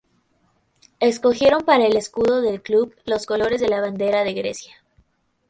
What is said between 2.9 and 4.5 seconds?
los colores de la bandera de